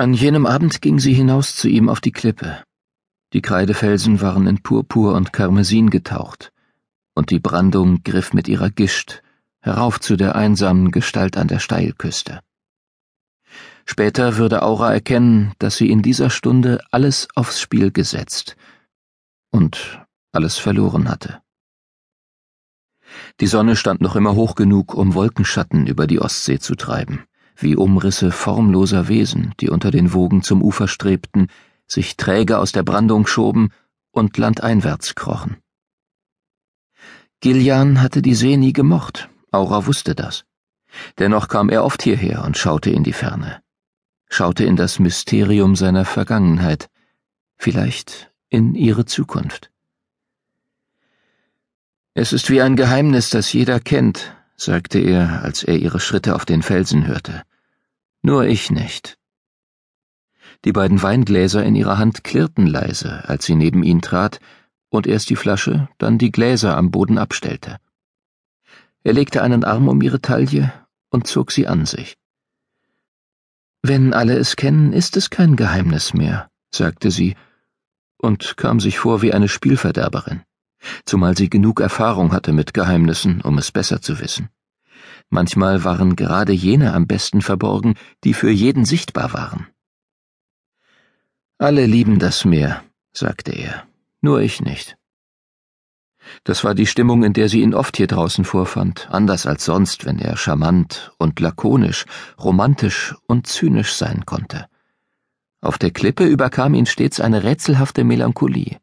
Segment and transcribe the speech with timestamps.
[0.00, 2.62] An jenem Abend ging sie hinaus zu ihm auf die Klippe.
[3.32, 6.52] Die Kreidefelsen waren in Purpur und Karmesin getaucht,
[7.16, 9.24] und die Brandung griff mit ihrer Gischt
[9.58, 12.38] herauf zu der einsamen Gestalt an der Steilküste.
[13.86, 18.56] Später würde Aura erkennen, dass sie in dieser Stunde alles aufs Spiel gesetzt
[19.50, 21.42] und alles verloren hatte.
[23.40, 27.24] Die Sonne stand noch immer hoch genug, um Wolkenschatten über die Ostsee zu treiben
[27.60, 31.48] wie Umrisse formloser Wesen, die unter den Wogen zum Ufer strebten,
[31.86, 33.70] sich träge aus der Brandung schoben
[34.10, 35.56] und landeinwärts krochen.
[37.40, 40.44] Gillian hatte die See nie gemocht, Aura wusste das.
[41.18, 43.60] Dennoch kam er oft hierher und schaute in die Ferne,
[44.28, 46.88] schaute in das Mysterium seiner Vergangenheit,
[47.56, 49.70] vielleicht in ihre Zukunft.
[52.14, 56.44] Es ist wie ein Geheimnis, das jeder kennt, sagte er, als er ihre Schritte auf
[56.44, 57.42] den Felsen hörte.
[58.22, 59.16] Nur ich nicht.
[60.64, 64.40] Die beiden Weingläser in ihrer Hand klirrten leise, als sie neben ihn trat
[64.90, 67.78] und erst die Flasche, dann die Gläser am Boden abstellte.
[69.04, 70.72] Er legte einen Arm um ihre Taille
[71.10, 72.16] und zog sie an sich.
[73.82, 77.36] Wenn alle es kennen, ist es kein Geheimnis mehr, sagte sie
[78.18, 80.42] und kam sich vor wie eine Spielverderberin,
[81.04, 84.48] zumal sie genug Erfahrung hatte mit Geheimnissen, um es besser zu wissen.
[85.30, 89.66] Manchmal waren gerade jene am besten verborgen, die für jeden sichtbar waren.
[91.58, 93.86] Alle lieben das Meer, sagte er,
[94.20, 94.96] nur ich nicht.
[96.44, 100.04] Das war die Stimmung, in der sie ihn oft hier draußen vorfand, anders als sonst,
[100.04, 102.04] wenn er charmant und lakonisch,
[102.38, 104.66] romantisch und zynisch sein konnte.
[105.60, 108.78] Auf der Klippe überkam ihn stets eine rätselhafte Melancholie.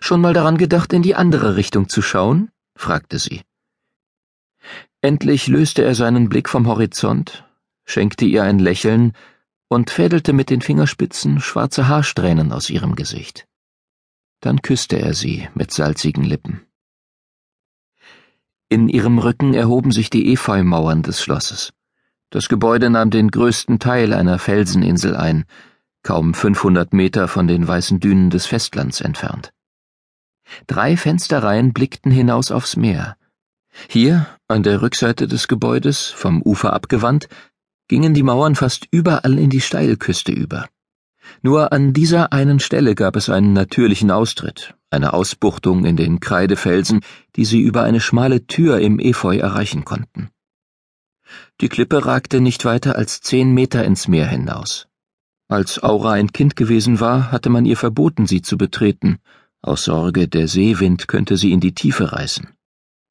[0.00, 2.50] Schon mal daran gedacht, in die andere Richtung zu schauen?
[2.76, 3.42] fragte sie.
[5.04, 7.44] Endlich löste er seinen Blick vom Horizont,
[7.84, 9.12] schenkte ihr ein Lächeln
[9.68, 13.46] und fädelte mit den Fingerspitzen schwarze Haarsträhnen aus ihrem Gesicht.
[14.40, 16.62] Dann küsste er sie mit salzigen Lippen.
[18.70, 21.74] In ihrem Rücken erhoben sich die Efeumauern des Schlosses.
[22.30, 25.44] Das Gebäude nahm den größten Teil einer Felseninsel ein,
[26.02, 29.52] kaum 500 Meter von den weißen Dünen des Festlands entfernt.
[30.66, 33.18] Drei Fensterreihen blickten hinaus aufs Meer,
[33.88, 37.28] hier, an der Rückseite des Gebäudes, vom Ufer abgewandt,
[37.88, 40.68] gingen die Mauern fast überall in die Steilküste über.
[41.42, 47.00] Nur an dieser einen Stelle gab es einen natürlichen Austritt, eine Ausbuchtung in den Kreidefelsen,
[47.36, 50.30] die sie über eine schmale Tür im Efeu erreichen konnten.
[51.60, 54.86] Die Klippe ragte nicht weiter als zehn Meter ins Meer hinaus.
[55.48, 59.18] Als Aura ein Kind gewesen war, hatte man ihr verboten, sie zu betreten,
[59.62, 62.48] aus Sorge, der Seewind könnte sie in die Tiefe reißen.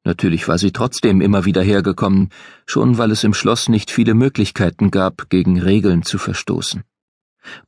[0.04, 2.28] Natürlich war sie trotzdem immer wieder hergekommen,
[2.66, 6.84] schon weil es im Schloss nicht viele Möglichkeiten gab, gegen Regeln zu verstoßen.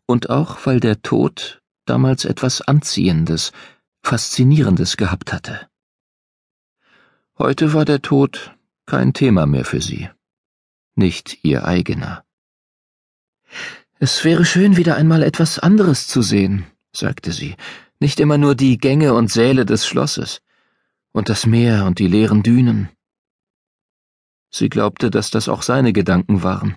[0.06, 3.52] Und auch weil der Tod damals etwas Anziehendes,
[4.02, 5.68] Faszinierendes gehabt hatte.
[7.38, 8.54] Heute war der Tod
[8.84, 10.08] kein Thema mehr für sie,
[10.94, 12.24] nicht ihr eigener.
[13.98, 17.56] Es wäre schön, wieder einmal etwas anderes zu sehen, sagte sie,
[17.98, 20.42] nicht immer nur die Gänge und Säle des Schlosses
[21.16, 22.90] und das Meer und die leeren Dünen.
[24.50, 26.76] Sie glaubte, dass das auch seine Gedanken waren.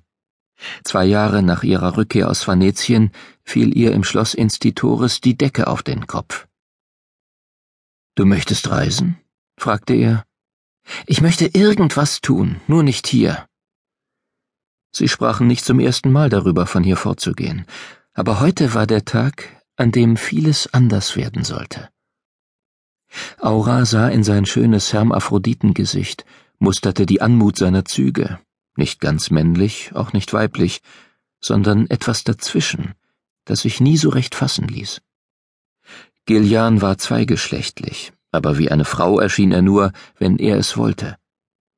[0.86, 3.12] Zwei Jahre nach ihrer Rückkehr aus Venetien
[3.44, 6.48] fiel ihr im Schloss Institores die Decke auf den Kopf.
[8.16, 9.18] Du möchtest reisen?
[9.58, 10.26] fragte er.
[11.06, 13.46] Ich möchte irgendwas tun, nur nicht hier.
[14.96, 17.66] Sie sprachen nicht zum ersten Mal darüber, von hier fortzugehen,
[18.14, 21.90] aber heute war der Tag, an dem vieles anders werden sollte.
[23.40, 26.25] Aura sah in sein schönes Hermaphroditengesicht,
[26.59, 28.40] musterte die Anmut seiner Züge,
[28.75, 30.81] nicht ganz männlich, auch nicht weiblich,
[31.42, 32.94] sondern etwas dazwischen,
[33.46, 35.02] das sich nie so recht fassen ließ.
[36.25, 41.18] Gillian war zweigeschlechtlich, aber wie eine Frau erschien er nur, wenn er es wollte.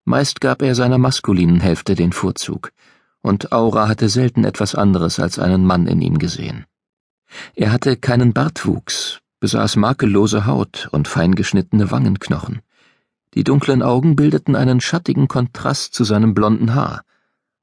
[0.04, 2.74] Meist gab er seiner maskulinen Hälfte den Vorzug,
[3.22, 6.66] und Aura hatte selten etwas anderes als einen Mann in ihm gesehen.
[7.56, 12.62] Er hatte keinen Bartwuchs, besaß makellose Haut und feingeschnittene Wangenknochen.
[13.34, 17.04] Die dunklen Augen bildeten einen schattigen Kontrast zu seinem blonden Haar.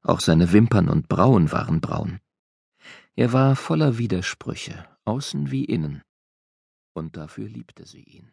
[0.03, 2.19] Auch seine Wimpern und Brauen waren braun.
[3.15, 6.03] Er war voller Widersprüche, außen wie innen.
[6.93, 8.31] Und dafür liebte sie ihn.